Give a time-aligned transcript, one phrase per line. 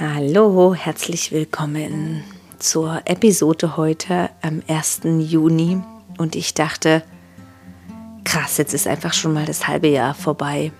[0.00, 2.24] Hallo, herzlich willkommen
[2.58, 5.02] zur Episode heute am 1.
[5.04, 5.80] Juni.
[6.18, 7.04] Und ich dachte,
[8.24, 10.72] krass, jetzt ist einfach schon mal das halbe Jahr vorbei.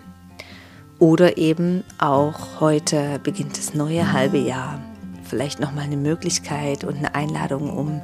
[0.99, 4.83] Oder eben auch heute beginnt das neue halbe Jahr.
[5.23, 8.03] Vielleicht nochmal eine Möglichkeit und eine Einladung, um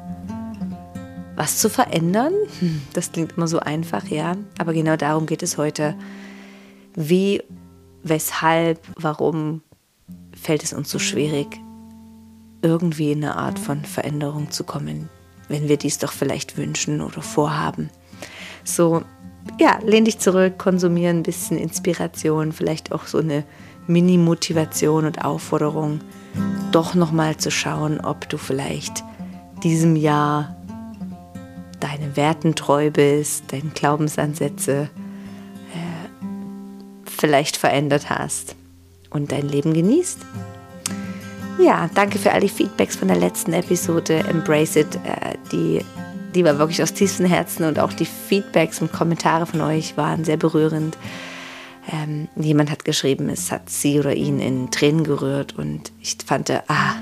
[1.35, 2.33] was zu verändern.
[2.61, 4.37] Hm, das klingt immer so einfach, ja.
[4.57, 5.93] Aber genau darum geht es heute.
[6.95, 7.43] Wie,
[8.01, 9.61] weshalb, warum
[10.41, 11.59] fällt es uns so schwierig,
[12.63, 15.09] irgendwie in eine Art von Veränderung zu kommen,
[15.47, 17.89] wenn wir dies doch vielleicht wünschen oder vorhaben.
[18.63, 19.03] So,
[19.59, 23.43] ja, lehn dich zurück, konsumiere ein bisschen Inspiration, vielleicht auch so eine
[23.87, 25.99] Mini-Motivation und Aufforderung,
[26.71, 29.03] doch nochmal zu schauen, ob du vielleicht
[29.63, 30.55] diesem Jahr
[31.79, 34.89] deinen Werten treu bist, deine Glaubensansätze
[35.73, 36.25] äh,
[37.05, 38.55] vielleicht verändert hast
[39.11, 40.19] und dein Leben genießt.
[41.59, 44.23] Ja, danke für all die Feedbacks von der letzten Episode.
[44.27, 44.95] Embrace It.
[44.95, 45.85] Äh, die,
[46.33, 50.23] die war wirklich aus tiefstem Herzen und auch die Feedbacks und Kommentare von euch waren
[50.23, 50.97] sehr berührend.
[51.91, 56.49] Ähm, jemand hat geschrieben, es hat sie oder ihn in Tränen gerührt und ich fand,
[56.49, 56.95] ah,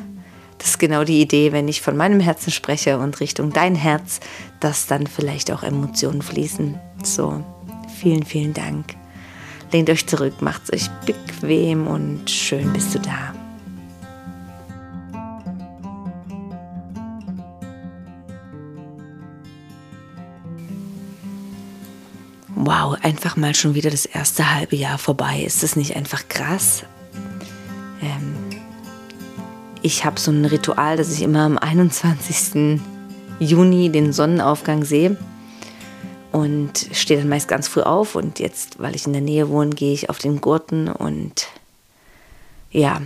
[0.57, 4.19] das ist genau die Idee, wenn ich von meinem Herzen spreche und Richtung dein Herz,
[4.59, 6.77] dass dann vielleicht auch Emotionen fließen.
[7.03, 7.43] So,
[7.99, 8.98] vielen, vielen Dank.
[9.71, 13.33] Lehnt euch zurück, macht es euch bequem und schön bist du da.
[22.55, 25.43] Wow, einfach mal schon wieder das erste halbe Jahr vorbei.
[25.45, 26.83] Ist das nicht einfach krass?
[28.01, 28.35] Ähm,
[29.83, 32.81] ich habe so ein Ritual, dass ich immer am 21.
[33.39, 35.15] Juni den Sonnenaufgang sehe
[36.31, 39.71] und stehe dann meist ganz früh auf und jetzt, weil ich in der Nähe wohne,
[39.71, 41.47] gehe ich auf den Gurten und
[42.71, 43.01] ja,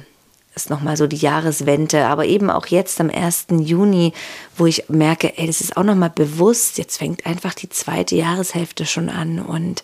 [0.55, 3.47] ist nochmal so die Jahreswende, aber eben auch jetzt am 1.
[3.59, 4.13] Juni,
[4.55, 8.85] wo ich merke, ey, das ist auch nochmal bewusst, jetzt fängt einfach die zweite Jahreshälfte
[8.85, 9.83] schon an und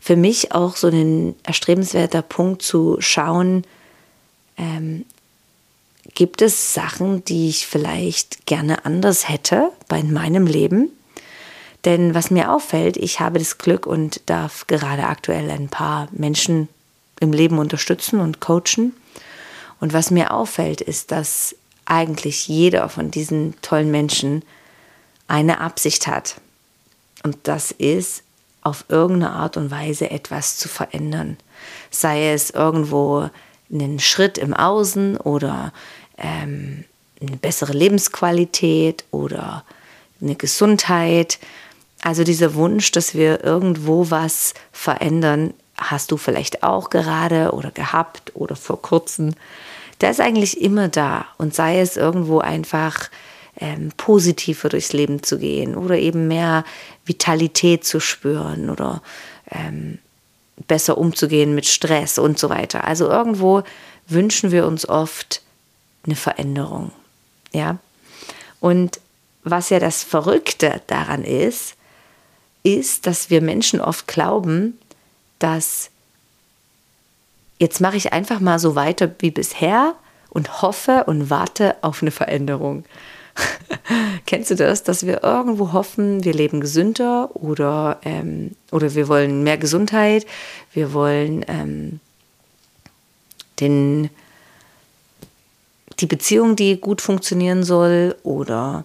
[0.00, 3.64] für mich auch so ein erstrebenswerter Punkt zu schauen,
[4.56, 5.04] ähm,
[6.14, 10.90] gibt es Sachen, die ich vielleicht gerne anders hätte bei meinem Leben?
[11.88, 16.68] Denn was mir auffällt, ich habe das Glück und darf gerade aktuell ein paar Menschen
[17.18, 18.94] im Leben unterstützen und coachen.
[19.80, 21.56] Und was mir auffällt, ist, dass
[21.86, 24.42] eigentlich jeder von diesen tollen Menschen
[25.28, 26.42] eine Absicht hat.
[27.22, 28.22] Und das ist,
[28.60, 31.38] auf irgendeine Art und Weise etwas zu verändern.
[31.90, 33.30] Sei es irgendwo
[33.72, 35.72] einen Schritt im Außen oder
[36.18, 36.84] ähm,
[37.18, 39.64] eine bessere Lebensqualität oder
[40.20, 41.38] eine Gesundheit
[42.02, 48.32] also dieser Wunsch, dass wir irgendwo was verändern, hast du vielleicht auch gerade oder gehabt
[48.34, 49.34] oder vor kurzem.
[50.00, 53.10] Der ist eigentlich immer da und sei es irgendwo einfach
[53.60, 56.64] ähm, positiver durchs Leben zu gehen oder eben mehr
[57.04, 59.02] Vitalität zu spüren oder
[59.50, 59.98] ähm,
[60.66, 62.84] besser umzugehen mit Stress und so weiter.
[62.84, 63.62] Also irgendwo
[64.06, 65.42] wünschen wir uns oft
[66.04, 66.92] eine Veränderung.
[67.52, 67.78] Ja?
[68.60, 69.00] Und
[69.44, 71.74] was ja das Verrückte daran ist,
[72.76, 74.78] ist, dass wir Menschen oft glauben,
[75.38, 75.90] dass
[77.58, 79.94] jetzt mache ich einfach mal so weiter wie bisher
[80.30, 82.84] und hoffe und warte auf eine Veränderung.
[84.26, 89.42] Kennst du das, dass wir irgendwo hoffen, wir leben gesünder oder, ähm, oder wir wollen
[89.42, 90.26] mehr Gesundheit,
[90.72, 92.00] wir wollen ähm,
[93.60, 94.10] den,
[96.00, 98.84] die Beziehung, die gut funktionieren soll oder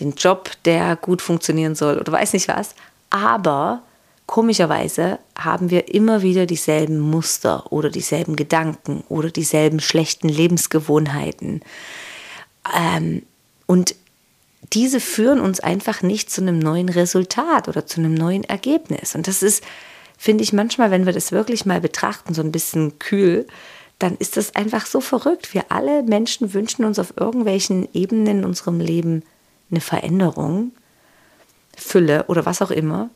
[0.00, 2.74] den Job, der gut funktionieren soll oder weiß nicht was.
[3.10, 3.82] Aber
[4.26, 11.62] komischerweise haben wir immer wieder dieselben Muster oder dieselben Gedanken oder dieselben schlechten Lebensgewohnheiten.
[12.76, 13.22] Ähm,
[13.66, 13.94] und
[14.72, 19.14] diese führen uns einfach nicht zu einem neuen Resultat oder zu einem neuen Ergebnis.
[19.14, 19.64] Und das ist,
[20.18, 23.46] finde ich, manchmal, wenn wir das wirklich mal betrachten, so ein bisschen kühl,
[23.98, 25.54] dann ist das einfach so verrückt.
[25.54, 29.22] Wir alle Menschen wünschen uns auf irgendwelchen Ebenen in unserem Leben
[29.70, 30.72] eine Veränderung,
[31.78, 33.10] Fülle oder was auch immer.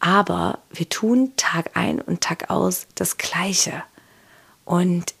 [0.00, 3.82] Aber wir tun Tag ein und Tag aus das Gleiche.
[4.64, 5.14] Und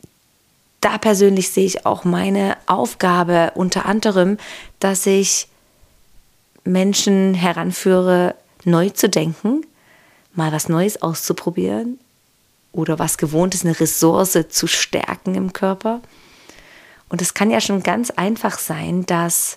[0.80, 4.38] da persönlich sehe ich auch meine Aufgabe unter anderem,
[4.78, 5.48] dass ich
[6.64, 8.34] Menschen heranführe,
[8.64, 9.62] neu zu denken,
[10.34, 11.98] mal was Neues auszuprobieren
[12.72, 16.00] oder was gewohnt ist, eine Ressource zu stärken im Körper.
[17.08, 19.56] Und es kann ja schon ganz einfach sein, dass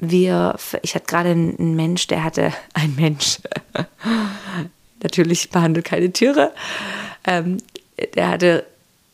[0.00, 3.38] wir, ich hatte gerade einen Mensch, der hatte, ein Mensch,
[5.02, 6.52] natürlich behandelt keine Tiere,
[7.24, 7.58] ähm,
[8.14, 8.66] der hatte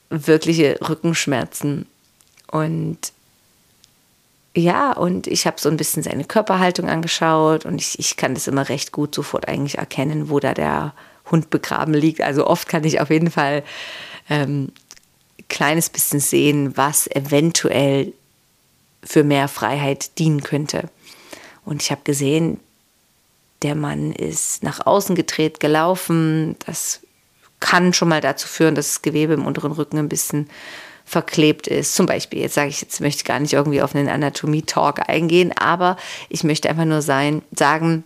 [0.09, 1.87] wirkliche Rückenschmerzen.
[2.51, 2.99] Und
[4.57, 8.47] ja, und ich habe so ein bisschen seine Körperhaltung angeschaut und ich, ich kann das
[8.47, 10.95] immer recht gut sofort eigentlich erkennen, wo da der
[11.31, 12.23] Hund begraben liegt.
[12.23, 13.65] Also oft kann ich auf jeden Fall
[14.31, 14.73] ähm,
[15.49, 18.13] kleines bisschen sehen, was eventuell
[19.07, 20.91] für mehr Freiheit dienen könnte.
[21.65, 22.61] Und ich habe gesehen,
[23.63, 26.57] der Mann ist nach außen gedreht gelaufen.
[26.67, 27.01] Das
[27.61, 30.51] kann schon mal dazu führen, dass das Gewebe im unteren Rücken ein bisschen
[31.05, 31.95] verklebt ist.
[31.95, 35.53] Zum Beispiel, jetzt sage ich, jetzt möchte ich gar nicht irgendwie auf einen Anatomie-Talk eingehen,
[35.57, 35.97] aber
[36.29, 38.05] ich möchte einfach nur sein, sagen,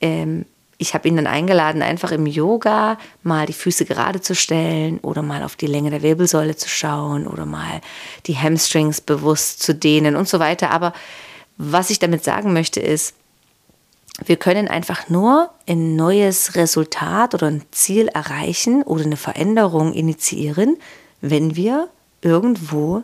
[0.00, 0.46] ähm,
[0.80, 5.20] ich habe ihn dann eingeladen, einfach im Yoga mal die Füße gerade zu stellen oder
[5.20, 7.82] mal auf die Länge der Wirbelsäule zu schauen oder mal
[8.26, 10.70] die Hamstrings bewusst zu dehnen und so weiter.
[10.70, 10.94] Aber
[11.58, 13.14] was ich damit sagen möchte ist,
[14.24, 20.78] wir können einfach nur ein neues Resultat oder ein Ziel erreichen oder eine Veränderung initiieren,
[21.20, 21.90] wenn wir
[22.22, 23.02] irgendwo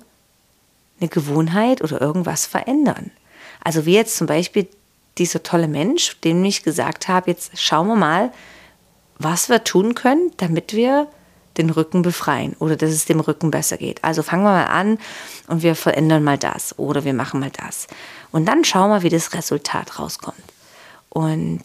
[0.98, 3.10] eine Gewohnheit oder irgendwas verändern.
[3.62, 4.66] Also wie jetzt zum Beispiel
[5.18, 8.32] dieser tolle Mensch, dem ich gesagt habe, jetzt schauen wir mal,
[9.18, 11.08] was wir tun können, damit wir
[11.56, 14.04] den Rücken befreien oder dass es dem Rücken besser geht.
[14.04, 14.98] Also fangen wir mal an
[15.48, 17.86] und wir verändern mal das oder wir machen mal das.
[18.30, 20.36] Und dann schauen wir, wie das Resultat rauskommt.
[21.08, 21.62] Und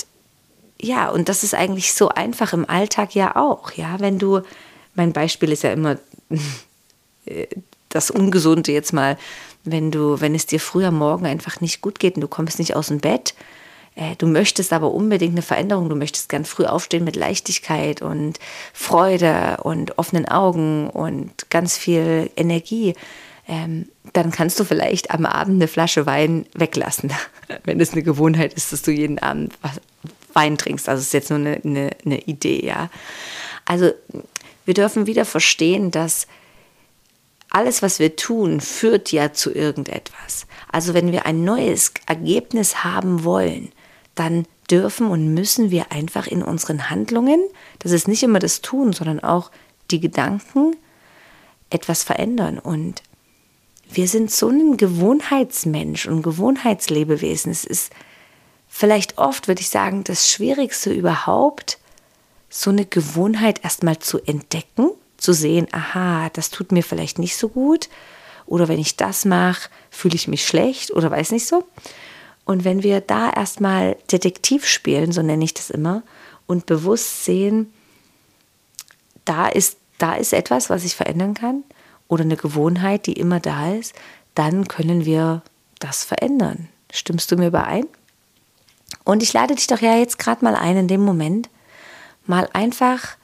[0.79, 3.73] ja, und das ist eigentlich so einfach im Alltag ja auch.
[3.73, 4.41] Ja, wenn du,
[4.95, 5.97] mein Beispiel ist ja immer
[7.89, 9.17] das Ungesunde jetzt mal,
[9.63, 12.75] wenn du, wenn es dir früher Morgen einfach nicht gut geht und du kommst nicht
[12.75, 13.33] aus dem Bett,
[13.95, 18.39] äh, du möchtest aber unbedingt eine Veränderung, du möchtest gern früh aufstehen mit Leichtigkeit und
[18.73, 22.95] Freude und offenen Augen und ganz viel Energie,
[23.47, 27.11] ähm, dann kannst du vielleicht am Abend eine Flasche Wein weglassen,
[27.65, 29.53] wenn es eine Gewohnheit ist, dass du jeden Abend
[30.33, 30.87] Wein trinkst.
[30.87, 32.89] Also das ist jetzt nur eine, eine, eine Idee, ja.
[33.65, 33.91] Also
[34.65, 36.27] wir dürfen wieder verstehen, dass
[37.51, 40.47] alles, was wir tun, führt ja zu irgendetwas.
[40.71, 43.71] Also wenn wir ein neues Ergebnis haben wollen,
[44.15, 47.43] dann dürfen und müssen wir einfach in unseren Handlungen,
[47.79, 49.51] das ist nicht immer das Tun, sondern auch
[49.91, 50.77] die Gedanken,
[51.69, 52.57] etwas verändern.
[52.57, 53.03] Und
[53.91, 57.51] wir sind so ein Gewohnheitsmensch und Gewohnheitslebewesen.
[57.51, 57.91] Es ist
[58.69, 61.79] vielleicht oft, würde ich sagen, das Schwierigste überhaupt,
[62.49, 64.91] so eine Gewohnheit erstmal zu entdecken
[65.21, 67.89] zu sehen, aha, das tut mir vielleicht nicht so gut
[68.45, 71.63] oder wenn ich das mache, fühle ich mich schlecht oder weiß nicht so.
[72.43, 76.03] Und wenn wir da erstmal Detektiv spielen, so nenne ich das immer,
[76.47, 77.71] und bewusst sehen,
[79.23, 81.63] da ist, da ist etwas, was ich verändern kann
[82.07, 83.93] oder eine Gewohnheit, die immer da ist,
[84.35, 85.43] dann können wir
[85.79, 86.67] das verändern.
[86.91, 87.85] Stimmst du mir überein?
[89.05, 91.49] Und ich lade dich doch ja jetzt gerade mal ein, in dem Moment
[92.25, 93.15] mal einfach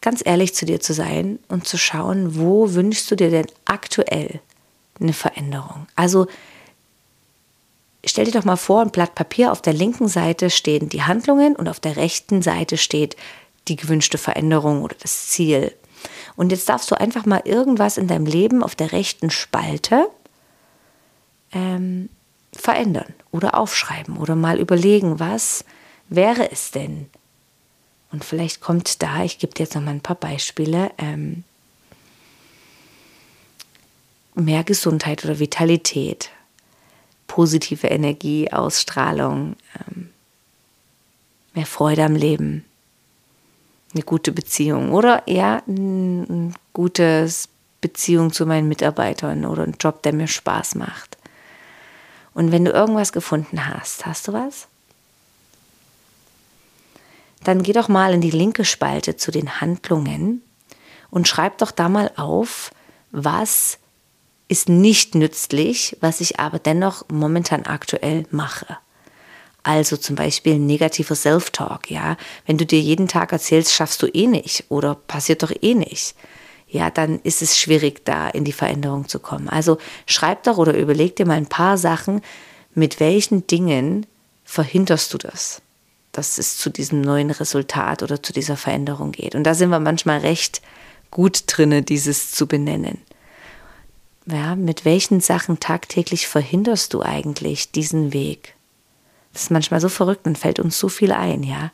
[0.00, 4.40] ganz ehrlich zu dir zu sein und zu schauen, wo wünschst du dir denn aktuell
[4.98, 5.86] eine Veränderung?
[5.94, 6.26] Also
[8.04, 11.56] stell dir doch mal vor, ein Blatt Papier, auf der linken Seite stehen die Handlungen
[11.56, 13.16] und auf der rechten Seite steht
[13.68, 15.74] die gewünschte Veränderung oder das Ziel.
[16.36, 20.08] Und jetzt darfst du einfach mal irgendwas in deinem Leben auf der rechten Spalte
[21.52, 22.08] ähm,
[22.56, 25.64] verändern oder aufschreiben oder mal überlegen, was
[26.08, 27.08] wäre es denn,
[28.12, 31.44] und vielleicht kommt da, ich gebe dir jetzt noch mal ein paar Beispiele, ähm,
[34.34, 36.30] mehr Gesundheit oder Vitalität,
[37.26, 40.10] positive Energie, Ausstrahlung, ähm,
[41.54, 42.64] mehr Freude am Leben,
[43.92, 47.28] eine gute Beziehung oder ja, eine gute
[47.80, 51.16] Beziehung zu meinen Mitarbeitern oder einen Job, der mir Spaß macht.
[52.34, 54.68] Und wenn du irgendwas gefunden hast, hast du was?
[57.44, 60.42] Dann geh doch mal in die linke Spalte zu den Handlungen
[61.10, 62.70] und schreib doch da mal auf,
[63.10, 63.78] was
[64.48, 68.78] ist nicht nützlich, was ich aber dennoch momentan aktuell mache.
[69.62, 72.16] Also zum Beispiel negativer Self-Talk, ja.
[72.46, 76.14] Wenn du dir jeden Tag erzählst, schaffst du eh nicht oder passiert doch eh nicht,
[76.66, 79.48] ja, dann ist es schwierig, da in die Veränderung zu kommen.
[79.48, 82.22] Also schreib doch oder überleg dir mal ein paar Sachen,
[82.74, 84.06] mit welchen Dingen
[84.44, 85.62] verhinderst du das?
[86.20, 89.34] Dass es zu diesem neuen Resultat oder zu dieser Veränderung geht.
[89.34, 90.60] Und da sind wir manchmal recht
[91.10, 92.98] gut drinne, dieses zu benennen.
[94.26, 98.54] Ja, mit welchen Sachen tagtäglich verhinderst du eigentlich diesen Weg?
[99.32, 101.72] Das ist manchmal so verrückt und fällt uns so viel ein, ja,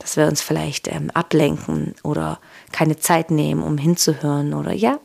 [0.00, 2.40] dass wir uns vielleicht ähm, ablenken oder
[2.72, 4.98] keine Zeit nehmen, um hinzuhören oder ja.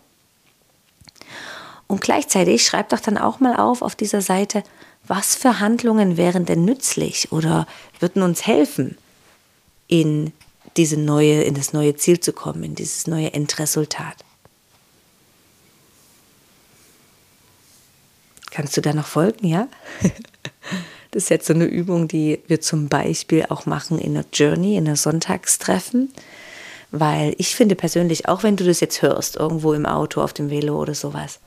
[1.85, 4.63] Und gleichzeitig schreib doch dann auch mal auf auf dieser Seite,
[5.07, 7.67] was für Handlungen wären denn nützlich oder
[7.99, 8.97] würden uns helfen
[9.87, 10.31] in
[10.77, 14.15] diese neue, in das neue Ziel zu kommen, in dieses neue Endresultat.
[18.51, 19.67] Kannst du da noch folgen, ja?
[21.13, 24.77] Das ist jetzt so eine Übung, die wir zum Beispiel auch machen in der Journey,
[24.77, 26.09] in der Sonntagstreffen.
[26.91, 30.49] Weil ich finde persönlich, auch wenn du das jetzt hörst, irgendwo im Auto, auf dem
[30.49, 31.41] Velo oder sowas,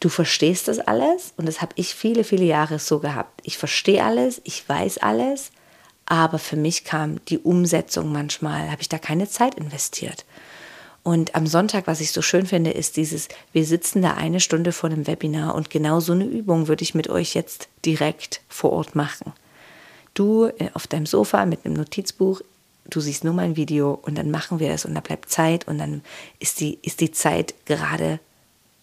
[0.00, 3.40] du verstehst das alles und das habe ich viele, viele Jahre so gehabt.
[3.44, 5.50] Ich verstehe alles, ich weiß alles,
[6.06, 10.24] aber für mich kam die Umsetzung manchmal, habe ich da keine Zeit investiert.
[11.02, 14.72] Und am Sonntag, was ich so schön finde, ist dieses, wir sitzen da eine Stunde
[14.72, 18.72] vor dem Webinar und genau so eine Übung würde ich mit euch jetzt direkt vor
[18.72, 19.32] Ort machen.
[20.14, 22.40] Du äh, auf deinem Sofa mit einem Notizbuch,
[22.90, 25.78] du siehst nur mein Video und dann machen wir es und da bleibt Zeit und
[25.78, 26.02] dann
[26.40, 28.18] ist die, ist die Zeit gerade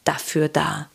[0.06, 0.90] dafür da.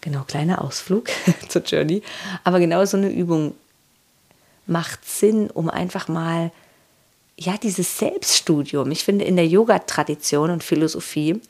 [0.00, 1.10] Genau, kleiner Ausflug
[1.48, 2.02] zur Journey.
[2.44, 3.54] Aber genau so eine Übung
[4.66, 6.52] macht Sinn, um einfach mal
[7.36, 11.40] ja, dieses Selbststudium, ich finde in der Yoga-Tradition und Philosophie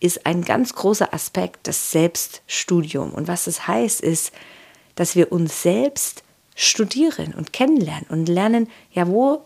[0.00, 3.12] ist ein ganz großer Aspekt das Selbststudium.
[3.12, 4.32] Und was das heißt, ist,
[4.96, 6.24] dass wir uns selbst
[6.56, 9.42] studieren und kennenlernen und lernen, ja, wo,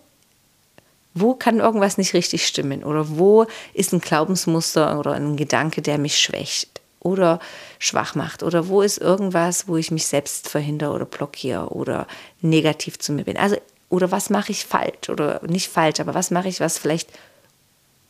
[1.12, 5.99] wo kann irgendwas nicht richtig stimmen oder wo ist ein Glaubensmuster oder ein Gedanke, der
[5.99, 6.72] mich schwächt
[7.02, 7.40] oder
[7.78, 12.06] schwach macht oder wo ist irgendwas, wo ich mich selbst verhindere oder blockiere oder
[12.40, 13.37] negativ zu mir bin.
[13.37, 13.56] Also
[13.88, 17.11] oder was mache ich falsch oder nicht falsch, aber was mache ich, was vielleicht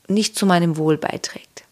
[0.07, 1.65] nicht zu meinem Wohl beiträgt.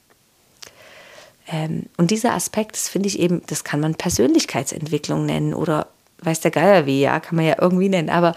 [1.46, 5.86] Ähm, und dieser Aspekt, das finde ich eben, das kann man Persönlichkeitsentwicklung nennen oder
[6.22, 8.34] weiß der Geier wie, ja, kann man ja irgendwie nennen, aber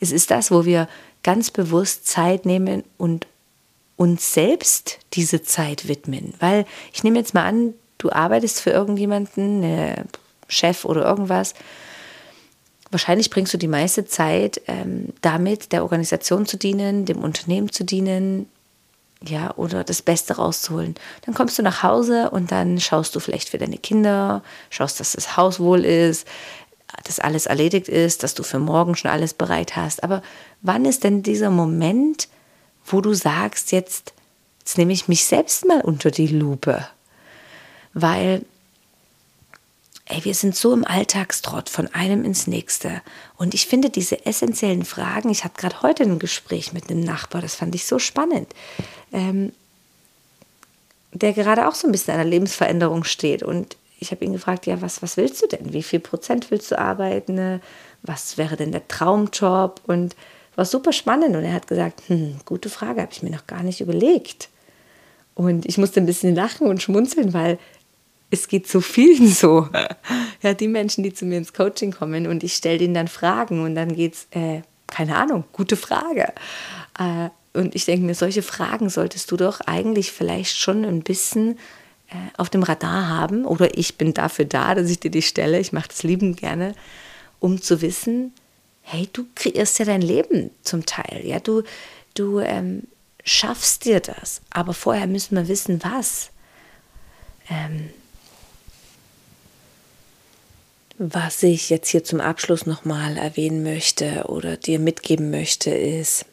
[0.00, 0.88] es ist das, wo wir
[1.22, 3.26] ganz bewusst Zeit nehmen und
[3.96, 6.34] uns selbst diese Zeit widmen.
[6.38, 10.04] Weil ich nehme jetzt mal an, du arbeitest für irgendjemanden, eine
[10.48, 11.54] Chef oder irgendwas
[12.90, 17.84] Wahrscheinlich bringst du die meiste Zeit ähm, damit, der Organisation zu dienen, dem Unternehmen zu
[17.84, 18.48] dienen,
[19.22, 20.94] ja, oder das Beste rauszuholen.
[21.24, 25.12] Dann kommst du nach Hause und dann schaust du vielleicht für deine Kinder, schaust, dass
[25.12, 26.28] das Haus wohl ist,
[27.04, 30.04] dass alles erledigt ist, dass du für morgen schon alles bereit hast.
[30.04, 30.22] Aber
[30.62, 32.28] wann ist denn dieser Moment,
[32.84, 34.12] wo du sagst, jetzt,
[34.60, 36.86] jetzt nehme ich mich selbst mal unter die Lupe?
[37.98, 38.44] Weil
[40.08, 43.02] Ey, wir sind so im Alltagstrott von einem ins nächste.
[43.36, 47.42] Und ich finde diese essentiellen Fragen, ich hatte gerade heute ein Gespräch mit einem Nachbar,
[47.42, 48.46] das fand ich so spannend,
[49.12, 49.52] ähm,
[51.10, 53.42] der gerade auch so ein bisschen an der Lebensveränderung steht.
[53.42, 55.72] Und ich habe ihn gefragt, ja, was, was willst du denn?
[55.72, 57.60] Wie viel Prozent willst du arbeiten?
[58.02, 59.80] Was wäre denn der Traumjob?
[59.88, 60.14] Und
[60.54, 61.34] war super spannend.
[61.34, 64.50] Und er hat gesagt, hm, gute Frage, habe ich mir noch gar nicht überlegt.
[65.34, 67.58] Und ich musste ein bisschen lachen und schmunzeln, weil
[68.30, 69.68] es geht so vielen so.
[70.42, 73.62] Ja, die Menschen, die zu mir ins Coaching kommen und ich stelle denen dann Fragen
[73.62, 76.32] und dann geht's, äh, keine Ahnung, gute Frage.
[76.98, 81.58] Äh, und ich denke mir, solche Fragen solltest du doch eigentlich vielleicht schon ein bisschen
[82.08, 83.46] äh, auf dem Radar haben.
[83.46, 85.58] Oder ich bin dafür da, dass ich dir die stelle.
[85.58, 86.74] Ich mache das liebend gerne,
[87.40, 88.32] um zu wissen,
[88.82, 91.22] hey, du kreierst ja dein Leben zum Teil.
[91.24, 91.62] Ja, du,
[92.14, 92.84] du ähm,
[93.24, 94.42] schaffst dir das.
[94.50, 96.30] Aber vorher müssen wir wissen, was.
[97.48, 97.90] Ähm,
[100.98, 106.24] was ich jetzt hier zum Abschluss nochmal erwähnen möchte oder dir mitgeben möchte, ist,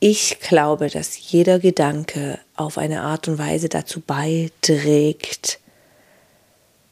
[0.00, 5.58] ich glaube, dass jeder Gedanke auf eine Art und Weise dazu beiträgt,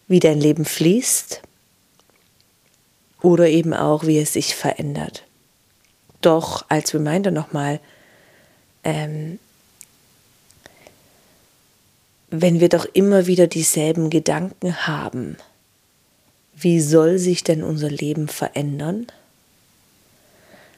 [0.08, 1.42] wie dein Leben fließt
[3.20, 5.24] oder eben auch, wie es sich verändert.
[6.20, 7.80] Doch als Reminder nochmal,
[8.84, 9.38] ähm,
[12.30, 15.36] wenn wir doch immer wieder dieselben Gedanken haben,
[16.56, 19.06] wie soll sich denn unser Leben verändern?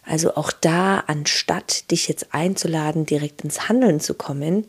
[0.04, 4.66] Also auch da, anstatt dich jetzt einzuladen, direkt ins Handeln zu kommen,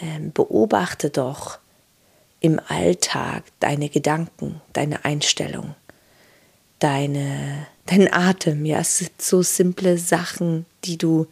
[0.00, 1.58] ähm, beobachte doch
[2.40, 5.74] im Alltag deine Gedanken, deine Einstellung,
[6.80, 8.64] deine, deinen Atem.
[8.64, 11.26] Ja, es sind so simple Sachen, die du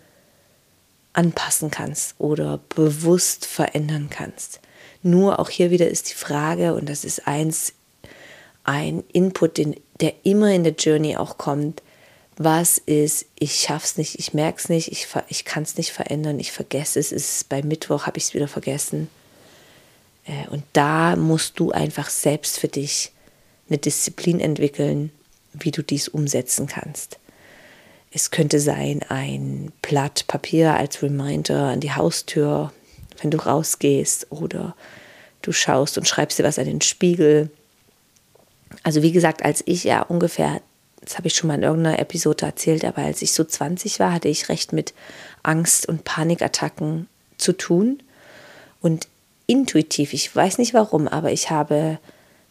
[1.12, 4.60] anpassen kannst oder bewusst verändern kannst.
[5.02, 7.72] Nur auch hier wieder ist die Frage, und das ist eins
[8.66, 11.82] ein Input, den, der immer in der Journey auch kommt.
[12.36, 16.98] Was ist, ich schaff's nicht, ich merk's nicht, ich, ich es nicht verändern, ich vergesse
[16.98, 19.08] es, ist bei Mittwoch habe ich es wieder vergessen.
[20.26, 23.12] Äh, und da musst du einfach selbst für dich
[23.68, 25.10] eine Disziplin entwickeln,
[25.54, 27.18] wie du dies umsetzen kannst.
[28.10, 32.72] Es könnte sein, ein Blatt Papier als Reminder an die Haustür,
[33.22, 34.76] wenn du rausgehst, oder
[35.42, 37.50] du schaust und schreibst dir was an den Spiegel
[38.82, 40.60] also wie gesagt, als ich ja ungefähr
[41.06, 44.12] das habe ich schon mal in irgendeiner Episode erzählt, aber als ich so 20 war,
[44.12, 44.92] hatte ich recht mit
[45.44, 47.06] Angst- und Panikattacken
[47.38, 48.02] zu tun.
[48.80, 49.06] Und
[49.46, 52.00] intuitiv, ich weiß nicht warum, aber ich habe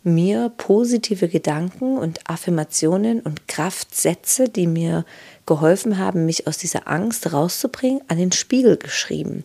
[0.03, 5.03] mir positive Gedanken und Affirmationen und Kraftsätze, die mir
[5.45, 9.43] geholfen haben, mich aus dieser Angst rauszubringen, an den Spiegel geschrieben.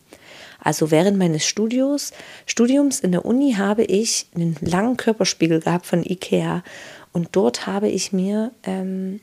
[0.61, 2.13] Also während meines Studios,
[2.47, 6.63] Studiums in der Uni habe ich einen langen Körperspiegel gehabt von Ikea.
[7.13, 9.21] Und dort habe ich mir ähm,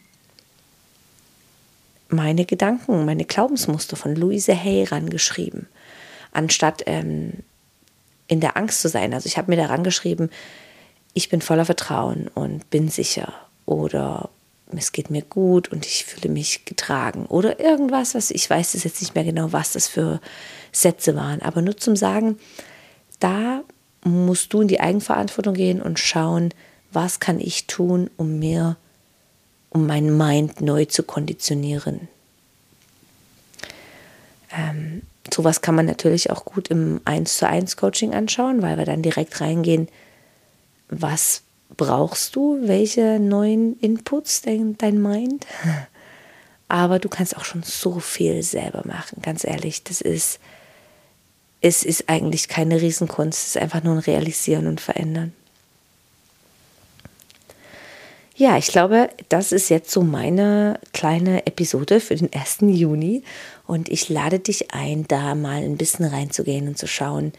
[2.09, 5.67] meine Gedanken, meine Glaubensmuster von Louise Hay rangeschrieben,
[6.31, 7.33] anstatt ähm,
[8.27, 9.13] in der Angst zu sein.
[9.13, 10.29] Also ich habe mir daran geschrieben,
[11.13, 13.33] ich bin voller Vertrauen und bin sicher.
[13.65, 14.29] Oder
[14.75, 17.25] es geht mir gut und ich fühle mich getragen.
[17.25, 20.19] Oder irgendwas, was ich weiß es jetzt nicht mehr genau, was das für
[20.71, 22.37] Sätze waren, aber nur zum Sagen,
[23.19, 23.61] da
[24.03, 26.53] musst du in die Eigenverantwortung gehen und schauen,
[26.91, 28.77] was kann ich tun, um mir,
[29.69, 32.07] um mein Mind neu zu konditionieren.
[34.51, 35.01] Ähm,
[35.33, 39.01] sowas kann man natürlich auch gut im 1 zu 1 Coaching anschauen, weil wir dann
[39.01, 39.87] direkt reingehen,
[40.89, 41.43] was
[41.75, 45.45] brauchst du, welche neuen Inputs dein, dein Mind.
[46.69, 49.83] Aber du kannst auch schon so viel selber machen, ganz ehrlich.
[49.83, 50.39] Das ist,
[51.61, 55.33] es ist eigentlich keine Riesenkunst, es ist einfach nur ein Realisieren und Verändern.
[58.35, 62.57] Ja, ich glaube, das ist jetzt so meine kleine Episode für den 1.
[62.61, 63.23] Juni
[63.65, 67.33] und ich lade dich ein, da mal ein bisschen reinzugehen und zu schauen,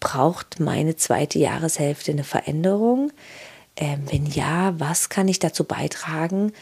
[0.00, 3.12] braucht meine zweite Jahreshälfte eine Veränderung?
[3.76, 6.52] Ähm, wenn ja, was kann ich dazu beitragen,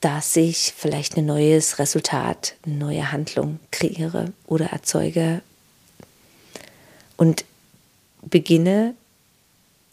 [0.00, 5.40] dass ich vielleicht ein neues Resultat, eine neue Handlung kreiere oder erzeuge
[7.16, 7.44] und
[8.22, 8.94] beginne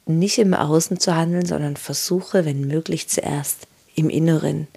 [0.06, 4.68] nicht im Außen zu handeln, sondern versuche, wenn möglich, zuerst im Inneren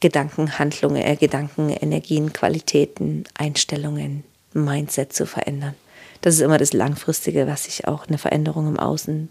[0.00, 5.74] Gedanken, Handlungen, äh, Gedanken, Energien, Qualitäten, Einstellungen, Mindset zu verändern.
[6.20, 9.28] Das ist immer das Langfristige, was sich auch eine Veränderung im Außen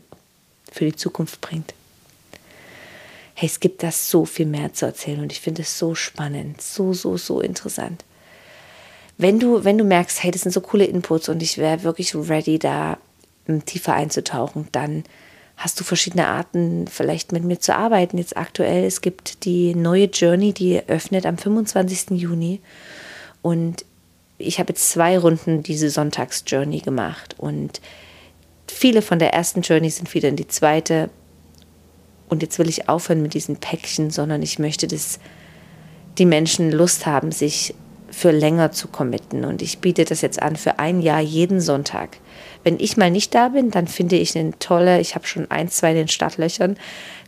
[0.71, 1.73] für die Zukunft bringt.
[3.36, 6.62] Hey, es gibt da so viel mehr zu erzählen und ich finde es so spannend,
[6.62, 8.03] so, so, so interessant.
[9.17, 12.15] Wenn du, wenn du merkst, hey, das sind so coole Inputs und ich wäre wirklich
[12.15, 12.97] ready, da
[13.65, 15.04] tiefer einzutauchen, dann
[15.58, 18.17] hast du verschiedene Arten, vielleicht mit mir zu arbeiten.
[18.17, 22.12] Jetzt aktuell, es gibt die neue Journey, die öffnet am 25.
[22.12, 22.60] Juni
[23.41, 23.86] und
[24.38, 27.82] ich habe jetzt zwei Runden diese Sonntags-Journey gemacht und
[28.67, 31.10] viele von der ersten Journey sind wieder in die zweite.
[32.30, 35.19] Und jetzt will ich aufhören mit diesen Päckchen, sondern ich möchte, dass
[36.17, 37.76] die Menschen Lust haben, sich
[38.13, 39.43] für länger zu committen.
[39.43, 42.17] Und ich biete das jetzt an für ein Jahr jeden Sonntag.
[42.63, 45.69] Wenn ich mal nicht da bin, dann finde ich eine tolle, ich habe schon ein,
[45.69, 46.78] zwei in den Startlöchern,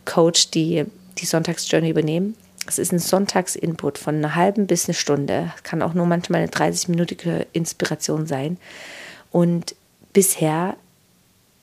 [0.04, 0.84] Coach, die
[1.18, 2.36] die Sonntagsjourney übernehmen.
[2.68, 5.52] Es ist ein Sonntagsinput von einer halben bis eine Stunde.
[5.62, 8.56] Kann auch nur manchmal eine 30-minütige Inspiration sein.
[9.30, 9.74] Und
[10.12, 10.76] bisher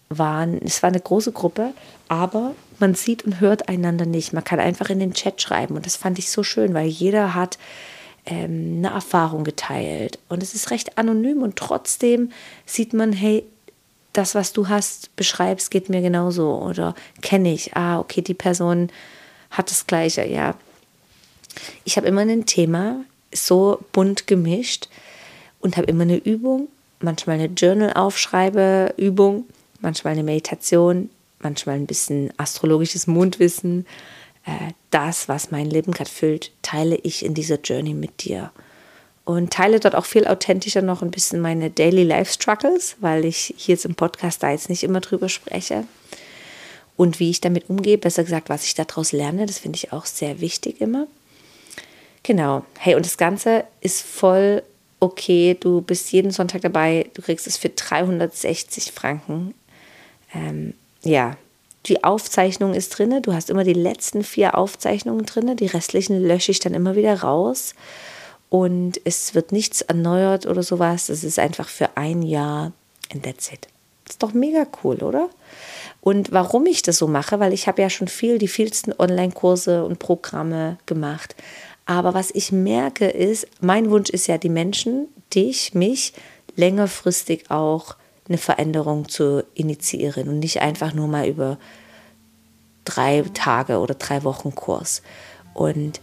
[0.09, 1.73] waren, es war eine große Gruppe,
[2.07, 4.33] aber man sieht und hört einander nicht.
[4.33, 5.75] Man kann einfach in den Chat schreiben.
[5.75, 7.57] Und das fand ich so schön, weil jeder hat
[8.25, 10.19] ähm, eine Erfahrung geteilt.
[10.29, 12.31] Und es ist recht anonym und trotzdem
[12.65, 13.43] sieht man, hey,
[14.13, 16.61] das, was du hast, beschreibst, geht mir genauso.
[16.61, 18.89] Oder kenne ich, ah, okay, die Person
[19.49, 20.55] hat das Gleiche, ja.
[21.83, 24.87] Ich habe immer ein Thema, so bunt gemischt
[25.59, 26.67] und habe immer eine Übung,
[26.99, 29.45] manchmal eine Journal-Aufschreibe-Übung,
[29.81, 31.09] manchmal eine Meditation,
[31.39, 33.85] manchmal ein bisschen astrologisches Mondwissen.
[34.45, 38.51] Äh, das, was mein Leben gerade füllt, teile ich in dieser Journey mit dir.
[39.25, 43.53] Und teile dort auch viel authentischer noch ein bisschen meine Daily Life Struggles, weil ich
[43.57, 45.85] hier jetzt im Podcast da jetzt nicht immer drüber spreche.
[46.97, 50.05] Und wie ich damit umgehe, besser gesagt, was ich daraus lerne, das finde ich auch
[50.05, 51.07] sehr wichtig immer.
[52.21, 52.65] Genau.
[52.77, 54.61] Hey, und das Ganze ist voll
[54.99, 55.57] okay.
[55.59, 57.09] Du bist jeden Sonntag dabei.
[57.13, 59.53] Du kriegst es für 360 Franken.
[60.33, 61.37] Ähm, ja,
[61.85, 63.21] die Aufzeichnung ist drin.
[63.21, 65.55] Du hast immer die letzten vier Aufzeichnungen drin.
[65.57, 67.75] Die restlichen lösche ich dann immer wieder raus.
[68.49, 71.09] Und es wird nichts erneuert oder sowas.
[71.09, 72.71] Es ist einfach für ein Jahr
[73.11, 73.67] and that's it.
[74.07, 75.29] Ist doch mega cool, oder?
[76.01, 79.85] Und warum ich das so mache, weil ich habe ja schon viel, die vielsten Online-Kurse
[79.85, 81.35] und Programme gemacht.
[81.85, 86.13] Aber was ich merke ist, mein Wunsch ist ja, die Menschen, dich, mich,
[86.55, 87.95] längerfristig auch
[88.27, 91.57] eine Veränderung zu initiieren und nicht einfach nur mal über
[92.85, 95.01] drei Tage oder drei Wochen Kurs.
[95.53, 95.99] Und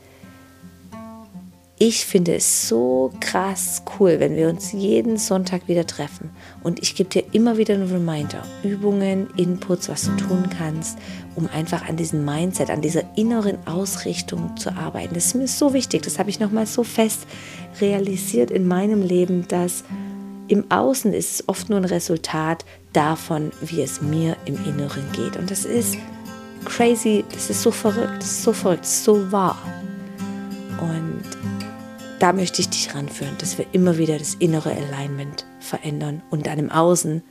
[1.83, 6.29] ich finde es so krass cool, wenn wir uns jeden Sonntag wieder treffen.
[6.63, 10.99] Und ich gebe dir immer wieder einen Reminder, Übungen, Inputs, was du tun kannst,
[11.37, 15.15] um einfach an diesem Mindset, an dieser inneren Ausrichtung zu arbeiten.
[15.15, 16.03] Das ist mir so wichtig.
[16.03, 17.23] Das habe ich nochmal so fest
[17.81, 19.83] realisiert in meinem Leben, dass
[20.51, 25.37] im Außen ist es oft nur ein Resultat davon, wie es mir im Inneren geht.
[25.37, 25.97] Und das ist
[26.65, 29.57] crazy, das ist so verrückt, das ist so verrückt, das ist so wahr.
[30.81, 31.23] Und
[32.19, 36.59] da möchte ich dich ranführen, dass wir immer wieder das innere Alignment verändern und dann
[36.59, 37.23] im Außen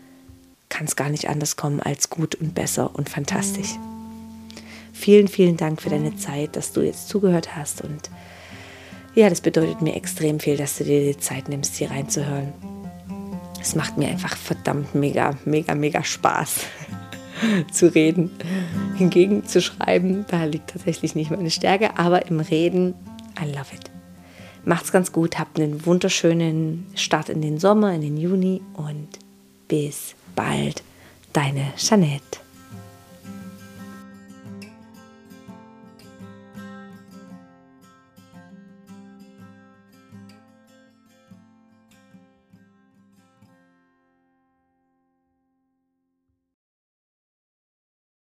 [0.70, 3.76] kann es gar nicht anders kommen als gut und besser und fantastisch.
[4.94, 8.10] Vielen, vielen Dank für deine Zeit, dass du jetzt zugehört hast und
[9.14, 12.54] ja, das bedeutet mir extrem viel, dass du dir die Zeit nimmst, hier reinzuhören.
[13.62, 16.62] Es macht mir einfach verdammt mega, mega, mega Spaß
[17.72, 18.32] zu reden.
[18.96, 22.96] Hingegen zu schreiben, da liegt tatsächlich nicht meine Stärke, aber im Reden,
[23.42, 23.90] I love it.
[24.66, 29.08] Macht's ganz gut, habt einen wunderschönen Start in den Sommer, in den Juni und
[29.68, 30.84] bis bald,
[31.34, 32.40] deine Jeanette.